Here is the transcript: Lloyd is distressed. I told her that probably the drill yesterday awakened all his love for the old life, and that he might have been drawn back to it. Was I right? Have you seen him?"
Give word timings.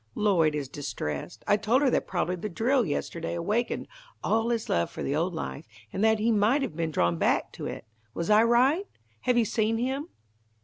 Lloyd 0.15 0.55
is 0.55 0.67
distressed. 0.67 1.43
I 1.45 1.57
told 1.57 1.83
her 1.83 1.91
that 1.91 2.07
probably 2.07 2.35
the 2.35 2.49
drill 2.49 2.87
yesterday 2.87 3.35
awakened 3.35 3.87
all 4.23 4.49
his 4.49 4.67
love 4.67 4.89
for 4.89 5.03
the 5.03 5.15
old 5.15 5.35
life, 5.35 5.67
and 5.93 6.03
that 6.03 6.17
he 6.17 6.31
might 6.31 6.63
have 6.63 6.75
been 6.75 6.89
drawn 6.89 7.17
back 7.17 7.51
to 7.51 7.67
it. 7.67 7.85
Was 8.15 8.27
I 8.31 8.41
right? 8.41 8.87
Have 9.19 9.37
you 9.37 9.45
seen 9.45 9.77
him?" 9.77 10.07